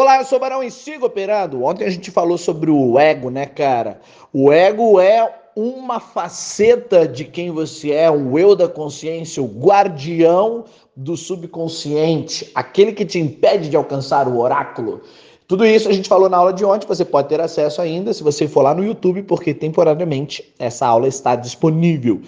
[0.00, 1.64] Olá, eu sou Barão e sigo operando.
[1.64, 4.00] Ontem a gente falou sobre o ego, né, cara?
[4.32, 10.66] O ego é uma faceta de quem você é, o eu da consciência, o guardião
[10.94, 15.00] do subconsciente, aquele que te impede de alcançar o oráculo.
[15.48, 18.22] Tudo isso a gente falou na aula de ontem, você pode ter acesso ainda se
[18.22, 22.22] você for lá no YouTube, porque temporariamente essa aula está disponível.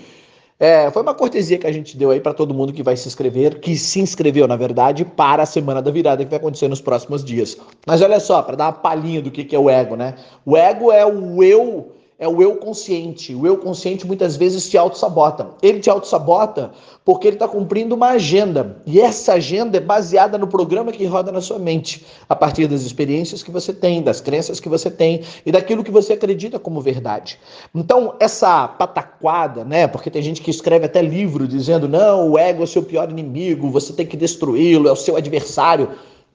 [0.62, 3.08] É, foi uma cortesia que a gente deu aí para todo mundo que vai se
[3.08, 6.82] inscrever, que se inscreveu, na verdade, para a semana da virada que vai acontecer nos
[6.82, 7.56] próximos dias.
[7.86, 10.16] Mas olha só, para dar uma palhinha do que, que é o ego, né?
[10.44, 13.34] O ego é o eu é o eu consciente.
[13.34, 15.52] O eu consciente muitas vezes te auto-sabota.
[15.62, 16.70] Ele te auto-sabota
[17.02, 18.82] porque ele está cumprindo uma agenda.
[18.84, 22.82] E essa agenda é baseada no programa que roda na sua mente, a partir das
[22.82, 26.82] experiências que você tem, das crenças que você tem e daquilo que você acredita como
[26.82, 27.38] verdade.
[27.74, 29.86] Então, essa pataquada, né?
[29.88, 33.08] Porque tem gente que escreve até livro dizendo: não, o ego é o seu pior
[33.08, 35.88] inimigo, você tem que destruí-lo, é o seu adversário.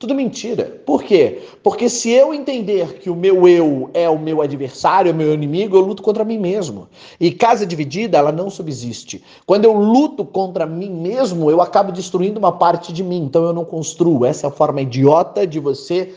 [0.06, 0.84] Tudo mentira.
[0.86, 1.42] Por quê?
[1.64, 5.34] Porque se eu entender que o meu eu é o meu adversário, é o meu
[5.34, 6.88] inimigo, eu luto contra mim mesmo.
[7.20, 9.24] E casa dividida, ela não subsiste.
[9.48, 13.24] Quando eu luto contra mim mesmo, eu acabo destruindo uma parte de mim.
[13.24, 14.24] Então eu não construo.
[14.26, 16.14] Essa é a forma idiota de você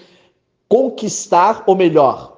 [0.68, 2.36] conquistar, ou melhor,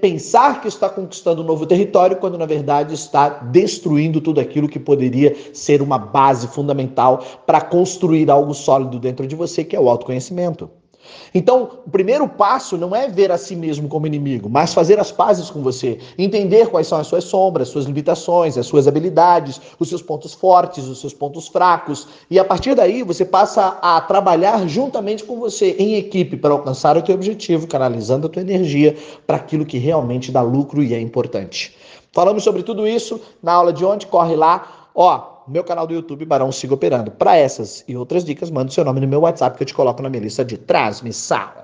[0.00, 4.78] pensar que está conquistando um novo território, quando na verdade está destruindo tudo aquilo que
[4.78, 9.90] poderia ser uma base fundamental para construir algo sólido dentro de você, que é o
[9.90, 10.70] autoconhecimento.
[11.34, 15.10] Então, o primeiro passo não é ver a si mesmo como inimigo, mas fazer as
[15.10, 19.88] pazes com você, entender quais são as suas sombras, suas limitações, as suas habilidades, os
[19.88, 24.66] seus pontos fortes, os seus pontos fracos, e a partir daí você passa a trabalhar
[24.68, 28.96] juntamente com você em equipe para alcançar o teu objetivo, canalizando a tua energia
[29.26, 31.74] para aquilo que realmente dá lucro e é importante.
[32.12, 36.24] Falamos sobre tudo isso na aula de ontem, corre lá, ó, meu canal do YouTube,
[36.24, 37.10] Barão Siga Operando.
[37.10, 40.02] Para essas e outras dicas, manda seu nome no meu WhatsApp que eu te coloco
[40.02, 41.63] na minha lista de transmissão.